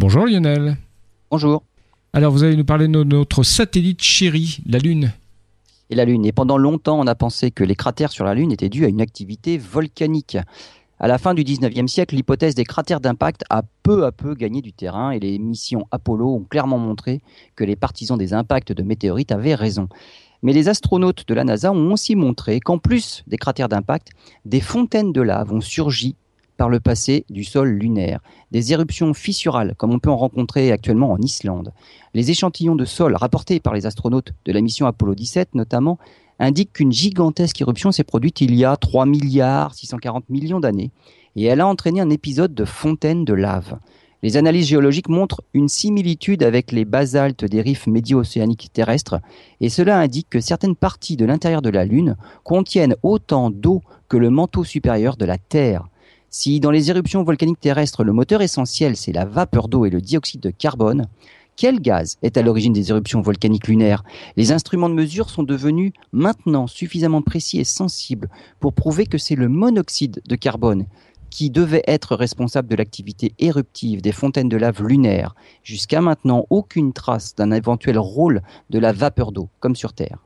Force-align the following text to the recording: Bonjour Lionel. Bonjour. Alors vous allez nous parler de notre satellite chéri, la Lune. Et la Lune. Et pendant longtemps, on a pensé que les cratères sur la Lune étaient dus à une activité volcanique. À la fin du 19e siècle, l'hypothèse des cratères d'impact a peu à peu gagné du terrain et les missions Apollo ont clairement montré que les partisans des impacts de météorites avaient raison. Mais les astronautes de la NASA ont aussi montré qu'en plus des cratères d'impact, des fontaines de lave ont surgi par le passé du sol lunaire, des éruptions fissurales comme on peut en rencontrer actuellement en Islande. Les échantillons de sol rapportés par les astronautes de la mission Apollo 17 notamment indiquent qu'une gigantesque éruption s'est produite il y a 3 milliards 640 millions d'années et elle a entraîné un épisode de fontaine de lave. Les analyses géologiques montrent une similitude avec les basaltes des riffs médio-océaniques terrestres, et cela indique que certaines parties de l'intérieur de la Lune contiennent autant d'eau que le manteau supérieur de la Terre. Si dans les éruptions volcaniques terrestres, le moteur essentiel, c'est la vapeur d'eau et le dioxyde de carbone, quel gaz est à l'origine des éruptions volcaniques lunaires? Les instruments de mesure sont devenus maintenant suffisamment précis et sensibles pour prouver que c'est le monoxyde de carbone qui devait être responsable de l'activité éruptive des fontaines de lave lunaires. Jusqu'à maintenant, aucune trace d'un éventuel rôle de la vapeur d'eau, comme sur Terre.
Bonjour 0.00 0.24
Lionel. 0.24 0.78
Bonjour. 1.30 1.62
Alors 2.14 2.32
vous 2.32 2.42
allez 2.42 2.56
nous 2.56 2.64
parler 2.64 2.88
de 2.88 3.04
notre 3.04 3.42
satellite 3.42 4.00
chéri, 4.00 4.60
la 4.64 4.78
Lune. 4.78 5.12
Et 5.90 5.94
la 5.94 6.06
Lune. 6.06 6.24
Et 6.24 6.32
pendant 6.32 6.56
longtemps, 6.56 6.98
on 6.98 7.06
a 7.06 7.14
pensé 7.14 7.50
que 7.50 7.64
les 7.64 7.74
cratères 7.74 8.10
sur 8.10 8.24
la 8.24 8.32
Lune 8.32 8.50
étaient 8.50 8.70
dus 8.70 8.86
à 8.86 8.88
une 8.88 9.02
activité 9.02 9.58
volcanique. 9.58 10.38
À 10.98 11.06
la 11.06 11.18
fin 11.18 11.34
du 11.34 11.44
19e 11.44 11.86
siècle, 11.86 12.14
l'hypothèse 12.14 12.54
des 12.54 12.64
cratères 12.64 13.00
d'impact 13.00 13.44
a 13.50 13.62
peu 13.82 14.06
à 14.06 14.10
peu 14.10 14.34
gagné 14.34 14.62
du 14.62 14.72
terrain 14.72 15.10
et 15.10 15.20
les 15.20 15.38
missions 15.38 15.86
Apollo 15.90 16.34
ont 16.34 16.46
clairement 16.48 16.78
montré 16.78 17.20
que 17.54 17.64
les 17.64 17.76
partisans 17.76 18.16
des 18.16 18.32
impacts 18.32 18.72
de 18.72 18.82
météorites 18.82 19.32
avaient 19.32 19.54
raison. 19.54 19.90
Mais 20.42 20.54
les 20.54 20.70
astronautes 20.70 21.28
de 21.28 21.34
la 21.34 21.44
NASA 21.44 21.72
ont 21.72 21.92
aussi 21.92 22.16
montré 22.16 22.58
qu'en 22.60 22.78
plus 22.78 23.22
des 23.26 23.36
cratères 23.36 23.68
d'impact, 23.68 24.12
des 24.46 24.62
fontaines 24.62 25.12
de 25.12 25.20
lave 25.20 25.52
ont 25.52 25.60
surgi 25.60 26.16
par 26.60 26.68
le 26.68 26.78
passé 26.78 27.24
du 27.30 27.42
sol 27.42 27.70
lunaire, 27.70 28.20
des 28.50 28.74
éruptions 28.74 29.14
fissurales 29.14 29.74
comme 29.78 29.94
on 29.94 29.98
peut 29.98 30.10
en 30.10 30.18
rencontrer 30.18 30.72
actuellement 30.72 31.10
en 31.10 31.16
Islande. 31.16 31.72
Les 32.12 32.30
échantillons 32.30 32.76
de 32.76 32.84
sol 32.84 33.16
rapportés 33.16 33.60
par 33.60 33.72
les 33.72 33.86
astronautes 33.86 34.34
de 34.44 34.52
la 34.52 34.60
mission 34.60 34.84
Apollo 34.84 35.14
17 35.14 35.54
notamment 35.54 35.98
indiquent 36.38 36.74
qu'une 36.74 36.92
gigantesque 36.92 37.58
éruption 37.62 37.92
s'est 37.92 38.04
produite 38.04 38.42
il 38.42 38.54
y 38.54 38.66
a 38.66 38.76
3 38.76 39.06
milliards 39.06 39.72
640 39.72 40.28
millions 40.28 40.60
d'années 40.60 40.90
et 41.34 41.44
elle 41.44 41.62
a 41.62 41.66
entraîné 41.66 42.02
un 42.02 42.10
épisode 42.10 42.52
de 42.52 42.66
fontaine 42.66 43.24
de 43.24 43.32
lave. 43.32 43.78
Les 44.22 44.36
analyses 44.36 44.66
géologiques 44.66 45.08
montrent 45.08 45.40
une 45.54 45.70
similitude 45.70 46.42
avec 46.42 46.72
les 46.72 46.84
basaltes 46.84 47.46
des 47.46 47.62
riffs 47.62 47.86
médio-océaniques 47.86 48.68
terrestres, 48.70 49.18
et 49.62 49.70
cela 49.70 49.98
indique 49.98 50.28
que 50.28 50.40
certaines 50.40 50.76
parties 50.76 51.16
de 51.16 51.24
l'intérieur 51.24 51.62
de 51.62 51.70
la 51.70 51.86
Lune 51.86 52.16
contiennent 52.44 52.96
autant 53.02 53.48
d'eau 53.48 53.80
que 54.10 54.18
le 54.18 54.28
manteau 54.28 54.62
supérieur 54.62 55.16
de 55.16 55.24
la 55.24 55.38
Terre. 55.38 55.86
Si 56.32 56.60
dans 56.60 56.70
les 56.70 56.90
éruptions 56.90 57.24
volcaniques 57.24 57.58
terrestres, 57.58 58.04
le 58.04 58.12
moteur 58.12 58.40
essentiel, 58.40 58.96
c'est 58.96 59.10
la 59.10 59.24
vapeur 59.24 59.66
d'eau 59.66 59.84
et 59.84 59.90
le 59.90 60.00
dioxyde 60.00 60.40
de 60.40 60.50
carbone, 60.50 61.08
quel 61.56 61.80
gaz 61.80 62.18
est 62.22 62.36
à 62.36 62.42
l'origine 62.42 62.72
des 62.72 62.90
éruptions 62.90 63.20
volcaniques 63.20 63.66
lunaires? 63.66 64.04
Les 64.36 64.52
instruments 64.52 64.88
de 64.88 64.94
mesure 64.94 65.28
sont 65.28 65.42
devenus 65.42 65.92
maintenant 66.12 66.68
suffisamment 66.68 67.20
précis 67.20 67.58
et 67.58 67.64
sensibles 67.64 68.30
pour 68.60 68.74
prouver 68.74 69.06
que 69.06 69.18
c'est 69.18 69.34
le 69.34 69.48
monoxyde 69.48 70.22
de 70.24 70.36
carbone 70.36 70.86
qui 71.30 71.50
devait 71.50 71.82
être 71.88 72.14
responsable 72.14 72.68
de 72.68 72.76
l'activité 72.76 73.34
éruptive 73.40 74.00
des 74.00 74.12
fontaines 74.12 74.48
de 74.48 74.56
lave 74.56 74.84
lunaires. 74.84 75.34
Jusqu'à 75.64 76.00
maintenant, 76.00 76.46
aucune 76.48 76.92
trace 76.92 77.34
d'un 77.34 77.50
éventuel 77.50 77.98
rôle 77.98 78.42
de 78.70 78.78
la 78.78 78.92
vapeur 78.92 79.32
d'eau, 79.32 79.48
comme 79.58 79.74
sur 79.74 79.92
Terre. 79.94 80.24